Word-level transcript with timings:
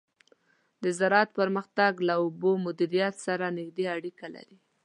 د 0.83 0.85
زراعت 0.99 1.29
پرمختګ 1.39 1.91
له 2.07 2.13
اوبو 2.23 2.51
مدیریت 2.65 3.15
سره 3.27 3.45
نږدې 3.57 3.85
اړیکه 3.95 4.27
لري. 4.35 4.57